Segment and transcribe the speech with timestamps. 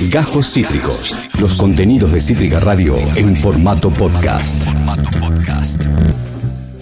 [0.00, 1.16] Gajos Cítricos.
[1.40, 4.62] Los contenidos de Cítrica Radio en formato podcast.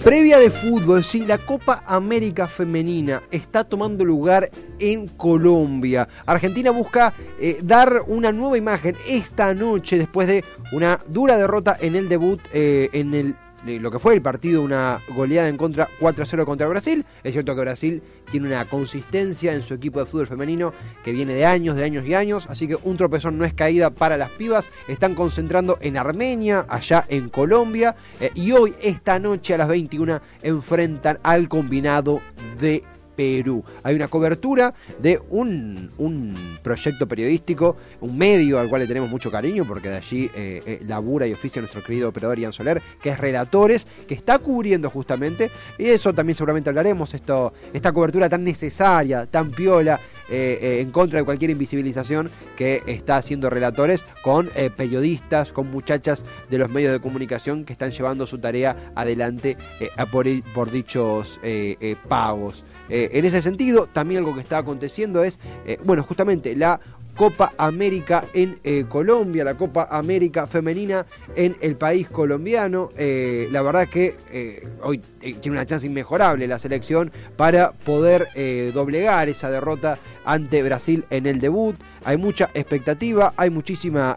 [0.03, 4.49] Previa de fútbol, sí, la Copa América Femenina está tomando lugar
[4.79, 6.09] en Colombia.
[6.25, 10.43] Argentina busca eh, dar una nueva imagen esta noche después de
[10.73, 13.35] una dura derrota en el debut eh, en el
[13.65, 17.05] lo que fue el partido, una goleada en contra 4-0 contra Brasil.
[17.23, 20.73] Es cierto que Brasil tiene una consistencia en su equipo de fútbol femenino
[21.03, 23.89] que viene de años, de años y años, así que un tropezón no es caída
[23.89, 24.69] para las pibas.
[24.87, 30.21] Están concentrando en Armenia, allá en Colombia, eh, y hoy, esta noche a las 21,
[30.43, 32.21] enfrentan al combinado
[32.59, 32.83] de
[33.15, 33.63] Perú.
[33.83, 35.89] Hay una cobertura de un,
[36.61, 40.81] proyecto periodístico, un medio al cual le tenemos mucho cariño, porque de allí eh, eh,
[40.87, 45.51] labura y oficia nuestro querido operador Ian Soler, que es Relatores, que está cubriendo justamente,
[45.77, 51.19] y eso también seguramente hablaremos, esto, esta cobertura tan necesaria, tan piola, eh, en contra
[51.19, 56.99] de cualquier invisibilización que está haciendo Relatores con periodistas, con muchachas de los medios de
[56.99, 59.57] comunicación que están llevando su tarea adelante
[60.11, 61.39] por, por dichos
[62.07, 62.63] pagos.
[62.89, 66.79] Eh, en ese sentido, también algo que está aconteciendo es, eh, bueno, justamente la
[67.15, 72.91] Copa América en eh, Colombia, la Copa América femenina en el país colombiano.
[72.95, 74.15] la verdad que
[74.81, 78.27] hoy tiene una chance inmejorable la selección para poder
[78.73, 81.75] doblegar esa derrota ante Brasil en el debut.
[82.03, 84.15] Hay mucha expectativa, hay muchísima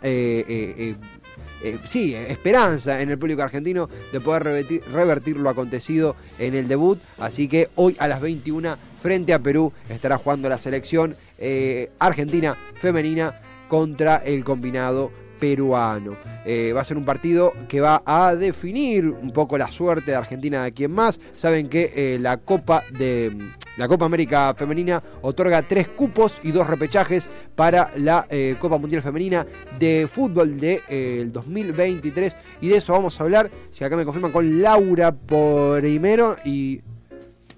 [1.62, 7.00] eh, sí, esperanza en el público argentino de poder revertir, lo acontecido en el debut.
[7.18, 12.56] Así que hoy a las 21 frente a Perú estará jugando la selección eh, argentina
[12.74, 16.16] femenina contra el combinado peruano.
[16.44, 20.16] Eh, va a ser un partido que va a definir un poco la suerte de
[20.16, 21.20] Argentina de quien más.
[21.36, 23.36] Saben que la Copa de
[23.78, 29.02] la Copa América Femenina otorga tres cupos y dos repechajes para la eh, Copa Mundial
[29.02, 29.46] Femenina
[29.78, 32.34] de Fútbol del de, 2023.
[32.34, 36.80] Eh, y de eso vamos a hablar, si acá me confirman, con Laura primero y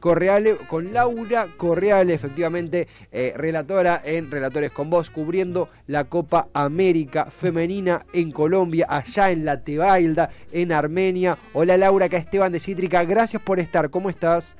[0.00, 7.26] Correale, con Laura Correale, efectivamente, eh, relatora en Relatores con Vos, cubriendo la Copa América
[7.26, 11.38] Femenina en Colombia, allá en la Tebailda, en Armenia.
[11.52, 14.56] Hola Laura, acá Esteban de Cítrica, gracias por estar, ¿cómo estás?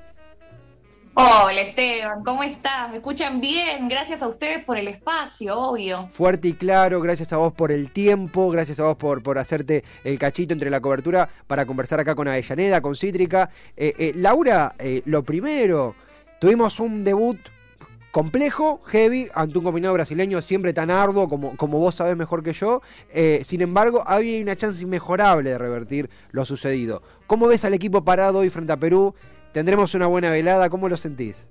[1.14, 2.88] Hola Esteban, ¿cómo estás?
[2.90, 3.88] ¿Me escuchan bien?
[3.88, 6.06] Gracias a ustedes por el espacio, obvio.
[6.08, 9.82] Fuerte y claro, gracias a vos por el tiempo, gracias a vos por, por hacerte
[10.04, 13.50] el cachito entre la cobertura para conversar acá con Avellaneda, con Cítrica.
[13.76, 15.96] Eh, eh, Laura, eh, lo primero,
[16.40, 17.38] tuvimos un debut
[18.12, 22.52] complejo, heavy, ante un combinado brasileño siempre tan arduo como, como vos sabés mejor que
[22.52, 22.82] yo.
[23.42, 27.02] sin embargo, hay una chance inmejorable de revertir lo sucedido.
[27.26, 29.14] ¿Cómo ves al equipo parado hoy frente a Perú?
[29.52, 30.70] Tendremos una buena velada.
[30.70, 31.46] ¿Cómo lo sentís?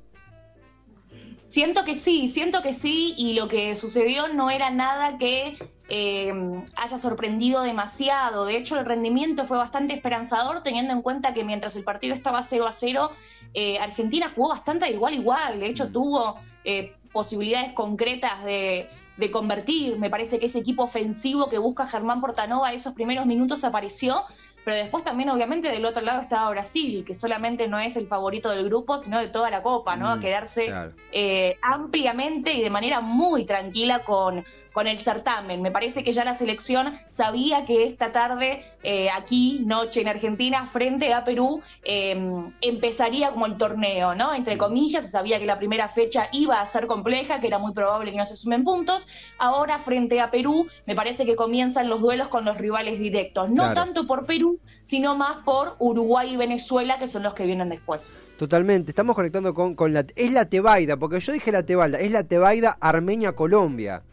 [1.46, 5.58] Siento que sí, siento que sí, y lo que sucedió no era nada que
[5.90, 6.32] eh,
[6.76, 8.46] haya sorprendido demasiado.
[8.46, 12.44] De hecho, el rendimiento fue bastante esperanzador, teniendo en cuenta que mientras el partido estaba
[12.44, 13.12] 0 a 0,
[13.56, 15.59] eh, Argentina jugó bastante igual igual.
[15.59, 19.98] De hecho, tuvo eh, posibilidades concretas de, de convertir.
[19.98, 24.24] Me parece que ese equipo ofensivo que busca Germán Portanova esos primeros minutos apareció
[24.64, 28.50] pero después también obviamente del otro lado estaba Brasil, que solamente no es el favorito
[28.50, 30.09] del grupo, sino de toda la Copa, ¿no?
[30.09, 30.74] a mm, quedarse
[31.12, 35.62] eh, ampliamente y de manera muy tranquila con, con el certamen.
[35.62, 40.66] Me parece que ya la selección sabía que esta tarde, eh, aquí, noche en Argentina,
[40.66, 44.34] frente a Perú, em, empezaría como el torneo, ¿no?
[44.34, 47.74] Entre comillas, se sabía que la primera fecha iba a ser compleja, que era muy
[47.74, 49.08] probable que no se sumen puntos.
[49.38, 53.50] Ahora, frente a Perú, me parece que comienzan los duelos con los rivales directos.
[53.50, 57.69] No tanto por Perú, sino más por Uruguay y Venezuela, que son los que vienen
[57.69, 58.19] después.
[58.38, 60.06] Totalmente, estamos conectando con, con la...
[60.16, 64.03] Es la Tebaida, porque yo dije la Tebaida, es la Tebaida Armenia-Colombia.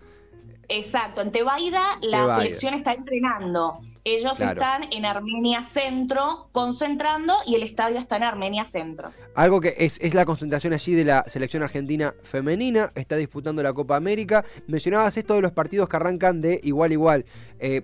[0.69, 3.81] Exacto, en Tebaida la selección está entrenando.
[4.05, 9.11] Ellos están en Armenia Centro concentrando y el estadio está en Armenia Centro.
[9.35, 13.97] Algo que es, la concentración allí de la selección argentina femenina, está disputando la Copa
[13.97, 14.45] América.
[14.69, 17.25] Mencionabas esto de los partidos que arrancan de igual igual.
[17.59, 17.83] Eh,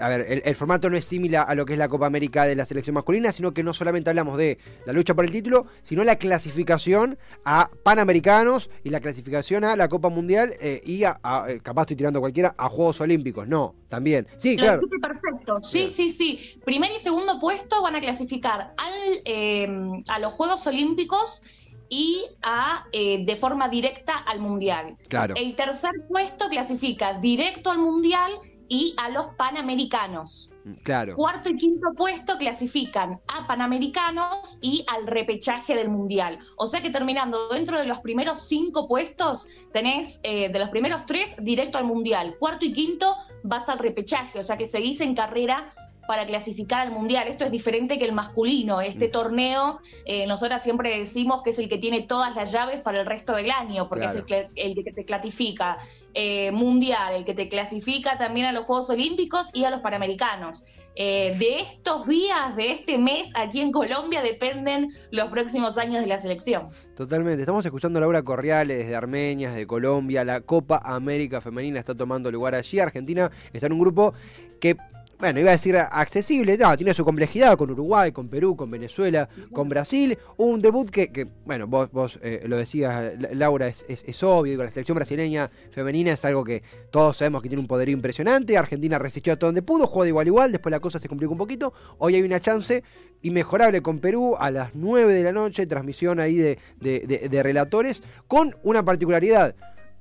[0.00, 2.56] a ver, el, formato no es similar a lo que es la Copa América de
[2.56, 6.04] la selección masculina, sino que no solamente hablamos de la lucha por el título, sino
[6.04, 11.18] la clasificación a Panamericanos y la clasificación a la Copa Mundial eh, y a,
[11.48, 13.48] eh, capaz estoy tirando cualquiera, a Juegos Olímpicos.
[13.48, 14.26] No, también.
[14.36, 14.82] Sí, claro.
[15.00, 15.58] Perfecto.
[15.62, 16.60] Sí, sí, sí.
[16.64, 18.92] Primer y segundo puesto van a clasificar al,
[19.24, 19.68] eh,
[20.08, 21.42] a los Juegos Olímpicos
[21.88, 24.96] y a, de forma directa al Mundial.
[25.08, 25.34] Claro.
[25.36, 28.32] El tercer puesto clasifica directo al Mundial
[28.72, 30.50] y a los Panamericanos.
[30.64, 31.14] Mm, claro.
[31.14, 36.38] Cuarto y quinto puesto clasifican a Panamericanos y al repechaje del Mundial.
[36.56, 41.04] O sea que terminando dentro de los primeros cinco puestos, tenés eh, de los primeros
[41.04, 42.36] tres directo al Mundial.
[42.38, 45.74] Cuarto y quinto vas al repechaje, o sea que seguís en carrera
[46.06, 47.28] para clasificar al mundial.
[47.28, 48.80] Esto es diferente que el masculino.
[48.80, 49.12] Este mm.
[49.12, 53.06] torneo, eh, nosotras siempre decimos que es el que tiene todas las llaves para el
[53.06, 55.78] resto del año, porque es el que, te clasifica
[56.14, 60.64] eh, mundial, el que te clasifica también a los Juegos Olímpicos y a los Panamericanos.
[60.94, 66.06] Eh, de estos días, de este mes, aquí en Colombia dependen los próximos años de
[66.06, 66.68] la selección.
[66.94, 67.40] Totalmente.
[67.40, 70.22] Estamos escuchando a Laura Corriales desde Armenia, desde Colombia.
[70.24, 72.78] La Copa América Femenina está tomando lugar allí.
[72.78, 74.12] Argentina está en un grupo
[74.60, 74.76] que
[75.22, 79.28] bueno, iba a decir accesible, no, tiene su complejidad con Uruguay, con Perú, con Venezuela,
[79.52, 80.18] con Brasil.
[80.36, 84.72] Un debut que, bueno, vos, vos eh, lo decías, Laura, es, es, obvio, con la
[84.72, 88.58] selección brasileña femenina es algo que todos sabemos que tiene un poder impresionante.
[88.58, 91.08] Argentina resistió a todo donde pudo, jugó de igual a igual, después la cosa se
[91.08, 91.72] complicó un poquito.
[91.98, 92.82] Hoy hay una chance
[93.22, 98.56] inmejorable con Perú a las 9 de la noche, transmisión ahí de, de relatores, con
[98.64, 99.54] una particularidad.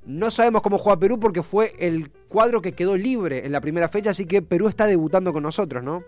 [0.06, 3.88] No sabemos cómo juega Perú porque fue el cuadro que quedó libre en la primera
[3.88, 6.04] fecha, así que Perú está debutando con nosotros, ¿no?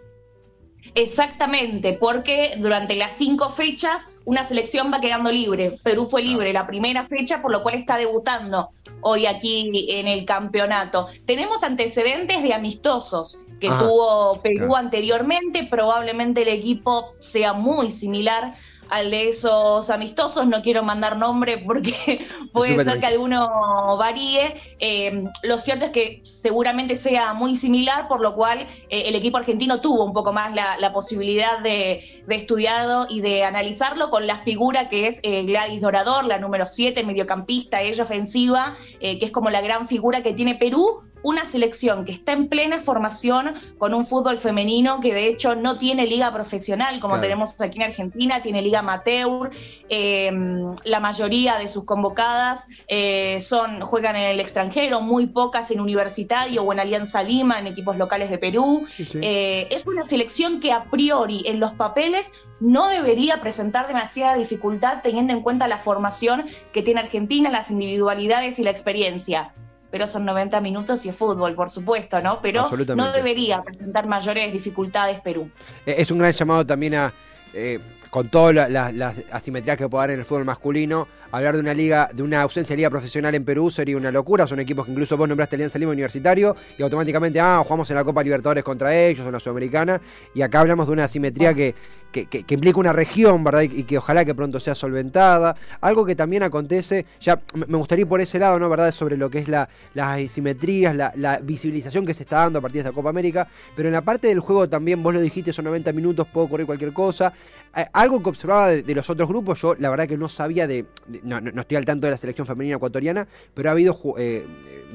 [0.96, 5.78] Exactamente, porque durante las cinco fechas una selección va quedando libre.
[5.84, 8.70] Perú fue libre la primera fecha, por lo cual está debutando
[9.02, 11.08] hoy aquí en el campeonato.
[11.26, 18.56] Tenemos antecedentes de amistosos que tuvo Perú anteriormente, probablemente el equipo sea muy similar
[18.94, 20.46] al de esos amistosos.
[20.46, 24.54] No quiero mandar nombre porque puede ser que alguno varíe.
[24.78, 28.60] Eh, lo cierto es que seguramente sea muy similar, por lo cual
[28.90, 34.12] eh, el equipo argentino tuvo un poco más la, posibilidad de, estudiarlo y de analizarlo
[34.12, 39.18] con la figura que es eh, Gladys Dorador, la número 7, mediocampista, ella ofensiva, que
[39.20, 43.54] es como la gran figura que tiene Perú una selección que está en plena formación
[43.78, 47.84] con un fútbol femenino que de hecho no tiene liga profesional como tenemos aquí en
[47.84, 49.50] Argentina, tiene liga amateur,
[49.90, 55.80] em, la mayoría de sus convocadas eh, son, juegan en el extranjero, muy pocas en
[55.80, 58.86] universitario o en Alianza Lima, en equipos locales de Perú.
[59.22, 65.02] Eh, es una selección que a priori en los papeles no debería presentar demasiada dificultad
[65.04, 69.54] teniendo en cuenta la formación que tiene Argentina, las individualidades y la experiencia
[69.94, 72.42] pero son 90 minutos y es fútbol, por supuesto, ¿no?
[72.42, 75.52] Pero no debería presentar mayores dificultades Perú.
[75.86, 77.14] Eh, es un gran llamado también a,
[77.54, 77.80] eh,
[78.14, 82.12] con todas las asimetrías que puede haber en el fútbol masculino, hablar de una liga,
[82.14, 84.46] de una ausencia de liga profesional en Perú sería una locura.
[84.46, 88.04] Son equipos que incluso vos nombraste Alianza Lima Universitario y automáticamente, ah, jugamos en la
[88.04, 90.00] Copa Libertadores contra ellos, en la Sudamericana.
[90.36, 91.74] Y acá hablamos de una asimetría que,
[92.12, 93.64] que, implica una región, ¿verdad?
[93.64, 95.56] Y, que ojalá que pronto sea solventada.
[95.82, 98.70] Algo que también acontece, ya me gustaría ir por ese lado, ¿no?
[98.70, 98.92] ¿Verdad?
[98.92, 102.84] Sobre lo que es la, las asimetrías, la, visibilización que se está dando a partir
[102.84, 103.48] de esta Copa América.
[103.76, 106.68] Pero en la parte del juego también, vos lo dijiste, son 90 minutos, puedo correr
[106.68, 107.34] cualquier cosa.
[107.76, 110.86] Eh, algo que observaba de, los otros grupos, yo la verdad que no sabía de
[111.24, 114.46] no, no, estoy al tanto de la selección femenina ecuatoriana, pero ha habido eh,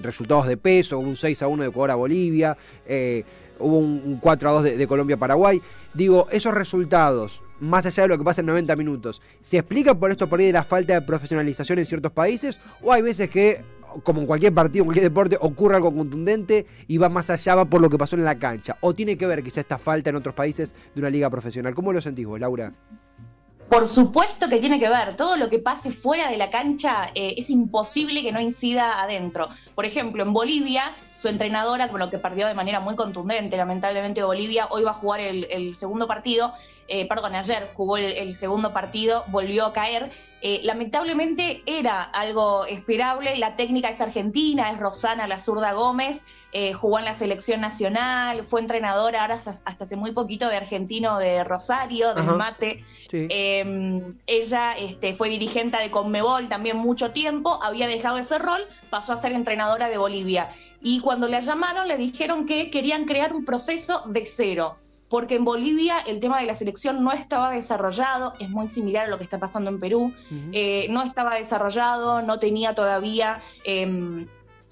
[0.03, 2.57] resultados de peso, un 6 a 1 de Ecuador a Bolivia,
[2.87, 3.25] eh,
[3.59, 5.61] hubo un, 4 a 2 de, Colombia a Paraguay.
[5.95, 10.11] Digo, esos resultados, más allá de lo que pasa en 90 minutos, ¿se explica por
[10.11, 12.61] esto por ahí de la falta de profesionalización en ciertos países?
[12.83, 13.65] ¿O hay veces que
[14.03, 17.65] como en cualquier partido, en cualquier deporte, ocurre algo contundente y va más allá, va
[17.65, 18.77] por lo que pasó en la cancha.
[18.81, 21.75] ¿O tiene que ver quizá esta falta en otros países de una liga profesional?
[21.75, 22.73] ¿Cómo lo sentís vos, Laura?
[23.69, 27.35] Por supuesto que tiene que ver, todo lo que pase fuera de la cancha eh,
[27.37, 29.49] es imposible que no incida adentro.
[29.75, 34.23] Por ejemplo, en Bolivia, su entrenadora, con lo que perdió de manera muy contundente, lamentablemente
[34.23, 36.53] Bolivia, hoy va a jugar el, segundo partido,
[36.87, 40.11] eh, perdón, ayer jugó el, segundo partido, volvió a caer.
[40.41, 46.73] Eh, lamentablemente era algo esperable, la técnica es argentina, es Rosana la zurda Gómez, eh,
[46.75, 51.43] jugó en la selección nacional, fue entrenadora ahora hasta hace muy poquito de argentino de
[51.43, 52.85] Rosario, del Mate.
[53.11, 58.61] Em, ella este, fue dirigente de Conmebol también mucho tiempo, había dejado ese rol,
[58.91, 60.51] pasó a ser entrenadora de Bolivia.
[60.81, 64.77] Y cuando la llamaron le dijeron que querían crear un proceso de cero
[65.09, 69.09] porque en Bolivia el tema de la selección no estaba desarrollado, es muy similar a
[69.09, 70.13] lo que está pasando en Perú,
[70.53, 74.27] eh, no estaba desarrollado, no tenía todavía em,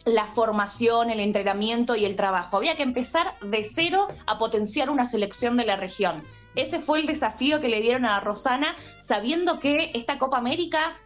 [0.04, 2.58] la formación, el entrenamiento y el trabajo.
[2.58, 6.22] Había que empezar de cero a potenciar una selección de la región.
[6.54, 10.96] Ese fue el desafío que le dieron a Rosana, sabiendo que esta Copa América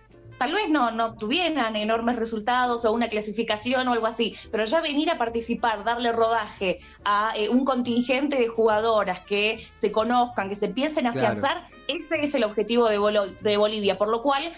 [0.41, 4.81] tal vez no, no tuvieran enormes resultados o una clasificación o algo así, pero ya
[4.81, 10.55] venir a participar, darle rodaje a eh, un contingente de jugadoras que se conozcan, que
[10.55, 14.51] se empiecen a afianzar, ese es el objetivo de, de Bolivia, por lo cual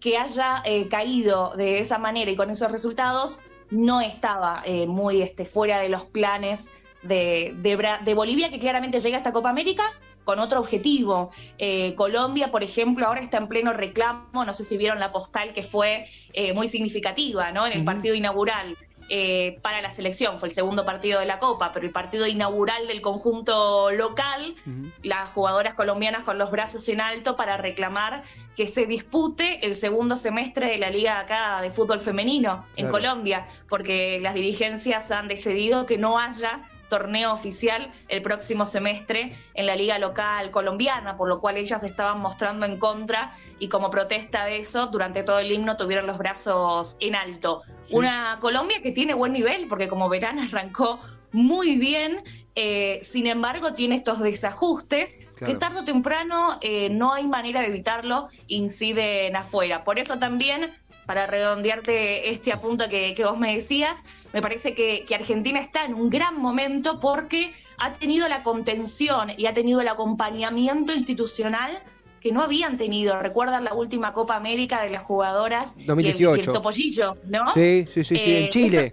[0.00, 3.38] que haya eh, caído de esa manera y con esos resultados
[3.70, 6.68] no estaba eh, muy este, fuera de los planes
[7.04, 9.84] de, de, Bolivia que claramente llega a esta Copa América
[10.28, 11.30] con otro objetivo.
[11.56, 15.54] Eh, Colombia, por ejemplo, ahora está en pleno reclamo, no sé si vieron la postal
[15.54, 17.66] que fue eh, muy significativa ¿no?
[17.66, 18.76] en el partido inaugural.
[19.08, 22.86] Eh, para la selección, fue el segundo partido de la Copa, pero el partido inaugural
[22.88, 24.54] del conjunto local,
[25.02, 28.22] las jugadoras colombianas con los brazos en alto para reclamar
[28.54, 33.46] que se dispute el segundo semestre de la liga acá de fútbol femenino en Colombia,
[33.66, 39.76] porque las dirigencias han decidido que no haya torneo oficial el próximo semestre en la
[39.76, 44.58] liga local colombiana, por lo cual ellas estaban mostrando en contra y como protesta de
[44.58, 47.62] eso, durante todo el himno tuvieron los brazos en alto.
[47.90, 51.00] Una Colombia que tiene buen nivel, porque como verán arrancó
[51.32, 52.22] muy bien,
[52.54, 57.68] eh, sin embargo tiene estos desajustes que tarde o temprano eh, no hay manera de
[57.68, 59.84] evitarlo, inciden afuera.
[59.84, 60.74] Por eso también
[61.08, 66.10] para redondearte este apunto que, vos me decías, me parece que, Argentina está en un
[66.10, 71.82] gran momento porque ha tenido la contención y ha tenido el acompañamiento institucional
[72.20, 73.18] que no habían tenido.
[73.22, 76.36] ¿Recuerdan la última Copa América de las jugadoras 2018.
[76.36, 77.54] Y el, Topollillo, ¿no?
[77.54, 78.92] Sí, sí, sí, sí en eh, Chile.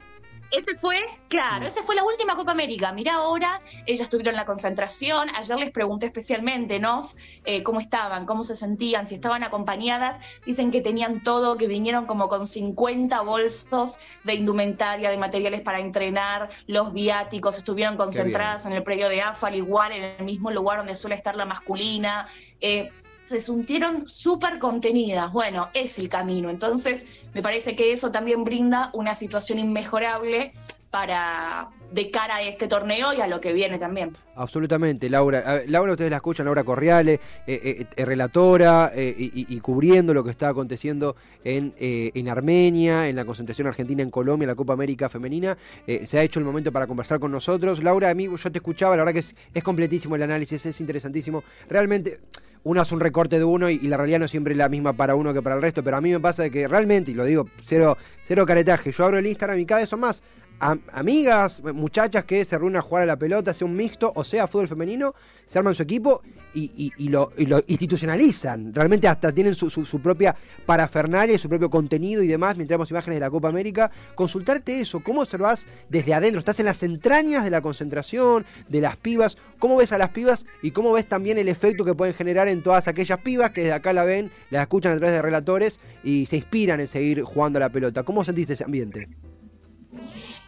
[0.51, 2.91] Ese fue, claro, esa fue la última Copa América.
[2.91, 5.29] Mira ahora, ellas estuvieron en la concentración.
[5.35, 7.09] Ayer les pregunté especialmente, ¿no?
[7.43, 10.19] Eh, cómo estaban, cómo se sentían, si estaban acompañadas.
[10.45, 15.79] Dicen que tenían todo, que vinieron como con 50 bolsos de indumentaria, de materiales para
[15.79, 20.77] entrenar, los viáticos, estuvieron concentradas en el predio de AFAL, igual en el mismo lugar
[20.77, 22.27] donde suele estar la masculina.
[22.61, 22.91] Eh,
[23.25, 25.31] se sintieron súper contenidas.
[25.33, 26.49] Bueno, es el camino.
[26.49, 30.53] Entonces, me parece que eso también brinda una situación inmejorable
[30.95, 34.13] para de cara a este torneo y a lo que viene también.
[34.35, 35.61] Absolutamente, Laura.
[35.67, 40.47] Laura, ustedes la escuchan, Laura Corriale, eh, eh, relatora eh, y, cubriendo lo que está
[40.47, 45.57] aconteciendo en, en Armenia, en la concentración argentina en Colombia, en la Copa América Femenina.
[46.05, 47.83] se ha hecho el momento para conversar con nosotros.
[47.83, 51.43] Laura, amigo, yo te escuchaba, la verdad que es completísimo el análisis, es interesantísimo.
[51.69, 52.19] Realmente
[52.65, 55.15] uno hace un recorte de uno y, la realidad no siempre es la misma para
[55.15, 57.47] uno que para el resto, pero a mí me pasa que realmente, y lo digo,
[57.63, 60.23] cero, cero caretaje, yo abro el Instagram y cada vez son más
[60.59, 64.47] amigas, muchachas que se reúnen a jugar a la pelota, sea un mixto o sea
[64.47, 65.13] fútbol femenino,
[65.45, 66.21] se arman su equipo
[66.53, 67.31] y, lo,
[67.67, 68.73] institucionalizan.
[68.73, 70.35] Realmente hasta tienen su, propia
[70.65, 72.55] parafernalia, su propio contenido y demás.
[72.55, 76.65] Mientras vemos imágenes de la Copa América, consultarte eso, cómo observas desde adentro, estás en
[76.67, 80.93] las entrañas de la concentración, de las pibas, cómo ves a las pibas y cómo
[80.93, 84.05] ves también el efecto que pueden generar en todas aquellas pibas que desde acá la
[84.05, 87.69] ven, la escuchan a través de relatores y se inspiran en seguir jugando a la
[87.69, 88.03] pelota.
[88.03, 89.09] ¿Cómo sentís ese ambiente?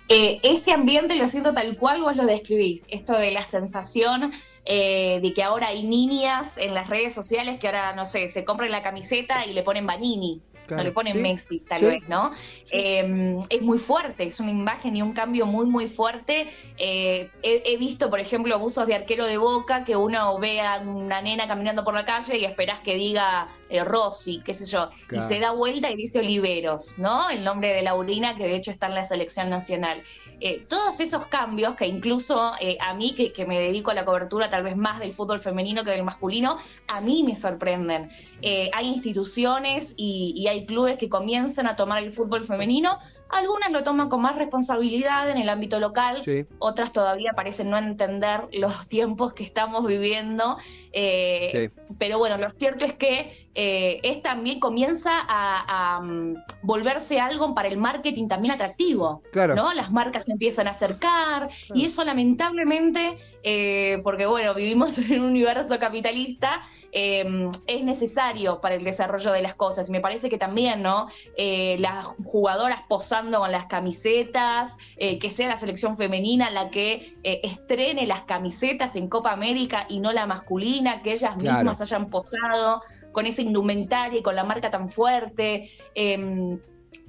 [0.10, 4.32] Eh, ese ambiente lo siento tal cual vos lo describís, esto de la sensación
[4.64, 8.46] eh, de que ahora hay niñas en las redes sociales que ahora, no sé, se
[8.46, 10.42] compran la camiseta y le ponen Banini
[10.76, 12.32] no le ponen Messi, tal vez, ¿no?
[12.72, 16.48] Em, es muy fuerte, es una imagen y un cambio muy, muy fuerte.
[16.78, 21.22] Eh, he, visto, por ejemplo, abusos de arquero de boca, que uno ve a una
[21.22, 25.20] nena caminando por la calle y esperás que diga eh, Rossi, qué sé yo, y
[25.22, 27.30] se da vuelta y dice Oliveros, ¿no?
[27.30, 30.02] El nombre de Laurina, que de hecho está en la selección nacional.
[30.40, 34.50] Eh, todos esos cambios que incluso a mí, que, que, me dedico a la cobertura
[34.50, 36.58] tal vez más del fútbol femenino que del masculino,
[36.88, 38.10] a mí me sorprenden.
[38.42, 43.00] Hay instituciones y, y hay clubes que comienzan a tomar el fútbol femenino.
[43.30, 46.22] Algunas lo toman con más responsabilidad en el ámbito local,
[46.60, 50.58] otras todavía parecen no entender los tiempos que estamos viviendo.
[50.94, 51.70] Eh,
[52.00, 57.68] pero bueno, lo cierto es que eh, es también comienza a, mm, volverse algo para
[57.68, 59.22] el marketing también atractivo.
[59.32, 59.56] Claro.
[59.56, 59.74] ¿no?
[59.74, 65.28] Las marcas se empiezan a acercar y eso lamentablemente, eh, porque bueno, vivimos en un
[65.28, 69.90] universo capitalista, Em, es necesario para el desarrollo de las cosas.
[69.90, 71.08] Y me parece que también, ¿no?
[71.38, 72.82] Eh, las jugadoras
[73.24, 78.96] con las camisetas, eh, que sea la selección femenina la que eh, estrene las camisetas
[78.96, 82.82] en Copa América y no la masculina, que ellas mismas hayan posado
[83.12, 85.72] con esa indumentaria y con la marca tan fuerte.
[85.96, 86.60] Em,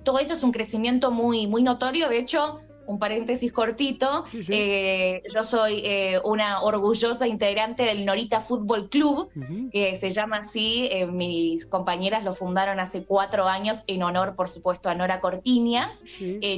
[0.05, 2.09] todo eso es un crecimiento muy, muy notorio.
[2.09, 8.89] De hecho, un paréntesis cortito, eh, yo soy eh, una orgullosa integrante del Norita Fútbol
[8.89, 9.29] Club,
[9.71, 14.49] que se llama así, eh, mis compañeras lo fundaron hace cuatro años en honor, por
[14.49, 16.03] supuesto, a Nora Cortiñas.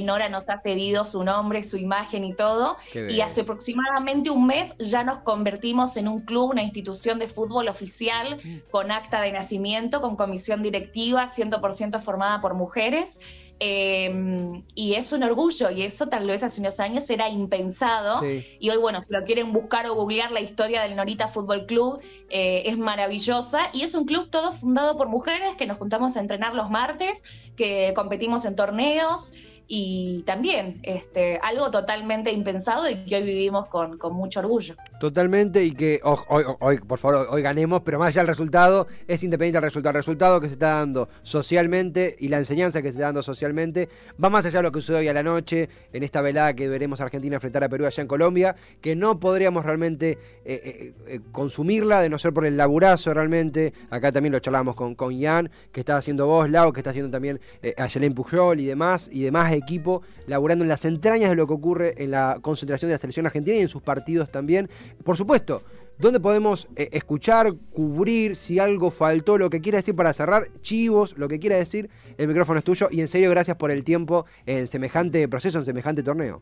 [0.03, 4.75] Nora nos ha cedido su nombre, su imagen y todo, y hace aproximadamente un mes
[4.77, 8.71] ya nos convertimos en un club, una institución de fútbol oficial, mm.
[8.71, 13.19] con acta de nacimiento, con comisión directiva, 100% formada por mujeres.
[13.63, 18.23] Em, y es un orgullo, y eso tal vez hace unos años era impensado.
[18.59, 22.01] Y hoy, bueno, si lo quieren buscar o googlear, la historia del Norita Fútbol Club
[22.31, 23.69] eh, es maravillosa.
[23.71, 27.23] Y es un club todo fundado por mujeres que nos juntamos a entrenar los martes,
[27.55, 29.31] que competimos en torneos.
[29.67, 34.75] Y también este, algo totalmente impensado y que hoy vivimos con, con mucho orgullo.
[34.99, 39.23] Totalmente y que hoy, hoy, por favor, hoy ganemos, pero más allá del resultado, es
[39.23, 39.91] independiente del resultado.
[39.91, 43.89] El resultado que se está dando socialmente y la enseñanza que se está dando socialmente
[44.21, 46.67] va más allá de lo que sucede hoy a la noche, en esta velada que
[46.67, 50.93] veremos a Argentina enfrentar a Perú allá en Colombia, que no podríamos realmente eh, eh,
[51.07, 53.73] eh, consumirla de no ser por el laburazo realmente.
[53.89, 57.11] Acá también lo charlamos con, con Ian, que está haciendo vos, Lau, que está haciendo
[57.11, 57.39] también
[57.77, 61.53] a Yelén Pujol y demás, y demás equipo, laburando en las entrañas de lo que
[61.53, 64.69] ocurre en la concentración de la selección argentina y en sus partidos también.
[65.03, 65.63] Por supuesto,
[65.97, 71.17] ¿dónde podemos eh, escuchar, cubrir, si algo faltó, lo que quiera decir para cerrar, chivos,
[71.17, 71.89] lo que quiera decir?
[72.17, 75.65] El micrófono es tuyo y en serio gracias por el tiempo en semejante proceso, en
[75.65, 76.41] semejante torneo.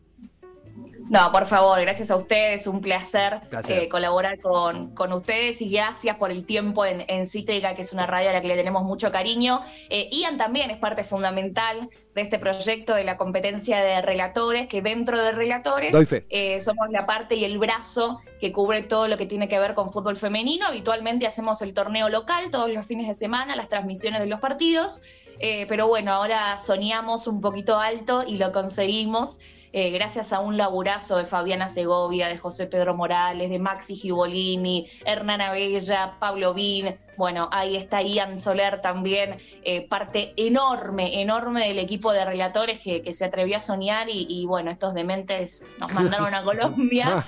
[1.10, 6.16] No, por favor, gracias a ustedes, un placer, eh, colaborar con, con, ustedes y gracias
[6.18, 8.84] por el tiempo en, en, Cítrica, que es una radio a la que le tenemos
[8.84, 9.60] mucho cariño.
[9.88, 14.82] Eh, Ian también es parte fundamental de este proyecto de la competencia de relatores, que
[14.82, 15.92] dentro de relatores
[16.28, 19.74] eh, somos la parte y el brazo que cubre todo lo que tiene que ver
[19.74, 20.68] con fútbol femenino.
[20.68, 25.02] Habitualmente hacemos el torneo local todos los fines de semana, las transmisiones de los partidos,
[25.40, 29.40] pero bueno, ahora soñamos un poquito alto y lo conseguimos.
[29.72, 34.90] Eh, gracias a un laburazo de Fabiana Segovia, de José Pedro Morales, de Maxi Gibolini,
[35.04, 36.96] Hernán Abella, Pablo Bin.
[37.16, 43.12] Bueno, ahí está Ian Soler también, eh, parte enorme, enorme del equipo de relatores que,
[43.12, 47.24] se atrevió a soñar y, y, bueno, estos dementes nos mandaron a Colombia.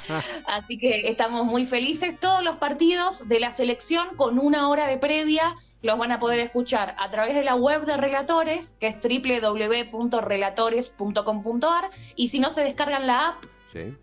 [0.46, 2.18] Así que estamos muy felices.
[2.18, 6.40] Todos los partidos de la selección con una hora de previa los van a poder
[6.40, 12.64] escuchar a través de la web de Relatores, que es www.relatores.com.ar, y si no se
[12.64, 13.44] descargan la app,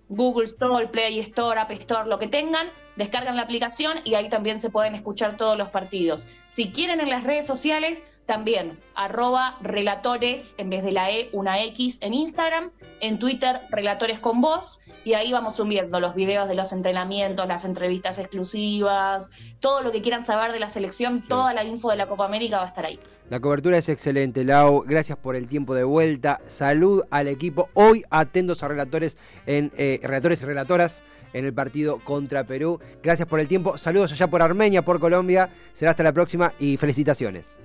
[0.08, 4.58] Google Store, Play Store, App Store, lo que tengan, descargan la aplicación y ahí también
[4.60, 6.28] se pueden escuchar todos los partidos.
[6.48, 11.64] Si quieren en las redes sociales, también arroba relatores en vez de la E, una
[11.64, 12.70] X en Instagram,
[13.02, 17.66] en Twitter, relatores con voz y ahí vamos subiendo los videos de los entrenamientos, las
[17.66, 22.06] entrevistas exclusivas, todo lo que quieran saber de la selección, toda la info de la
[22.06, 23.00] Copa América va a estar ahí.
[23.32, 24.84] La cobertura es excelente, Lau.
[24.86, 26.40] Gracias por el tiempo de vuelta.
[26.46, 27.70] Salud al equipo.
[27.74, 29.18] Hoy atentos a relatores
[29.48, 31.02] en eh, relatores y relatoras
[31.34, 32.80] en el partido contra Perú.
[33.02, 33.76] Gracias por el tiempo.
[33.76, 35.50] Saludos allá por Armenia, por Colombia.
[35.74, 37.58] Será hasta la próxima y felicitaciones.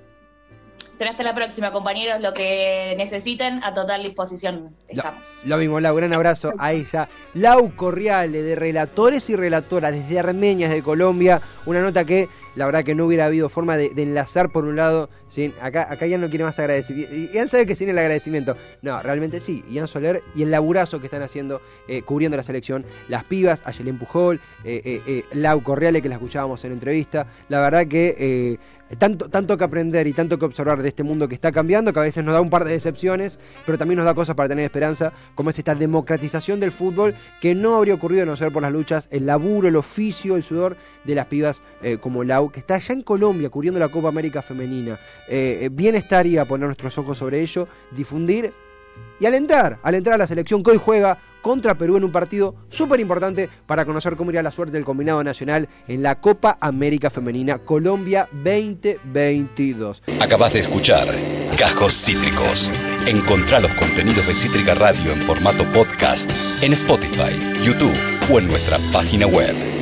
[0.97, 2.21] Será hasta la próxima, compañeros.
[2.21, 5.41] Lo que necesiten, a total disposición estamos.
[5.43, 5.95] Lo, mismo, Lau.
[5.95, 7.09] Gran abrazo a ella.
[7.33, 11.41] Lau Corriale, de Relatores y Relatoras, desde Armenia, desde Colombia.
[11.65, 15.09] Una nota que la verdad que no hubiera habido forma de, enlazar por un lado.
[15.27, 17.13] Sin, acá, acá ya no quiere más agradecimiento.
[17.33, 18.55] Ian sabe que sin el agradecimiento.
[18.81, 19.63] No, realmente sí.
[19.69, 22.85] Ian Soler y el laburazo que están haciendo eh, cubriendo la selección.
[23.09, 27.27] Las pibas, Ayelén Pujol, eh, eh, Lau Corriale, que la escuchábamos en entrevista.
[27.49, 28.59] La verdad que
[28.99, 31.99] tanto, tanto que aprender y tanto que observar de este mundo que está cambiando, que
[31.99, 34.63] a veces nos da un par de decepciones, pero también nos da cosas para tener
[34.63, 38.61] esperanza, como es esta democratización del fútbol que no habría ocurrido de no ser por
[38.61, 41.61] las luchas, el laburo, el oficio, el sudor de las pibas
[41.99, 44.99] como Lau, que está allá en Colombia cubriendo la Copa América Femenina.
[45.27, 48.53] Eh, eh, bien estaría poner nuestros ojos sobre ello, difundir
[49.19, 52.99] y alentar, alentar a la selección que hoy juega contra Perú en un partido súper
[52.99, 57.59] importante para conocer cómo irá la suerte del combinado nacional en la Copa América Femenina
[57.59, 60.01] Colombia 2022.
[60.19, 61.07] Acabas de escuchar
[61.55, 62.73] Cajos Cítricos.
[63.05, 66.31] Encontrá los contenidos de Cítrica Radio en formato podcast
[66.61, 67.95] en Spotify, YouTube
[68.31, 69.74] o en nuestra página web.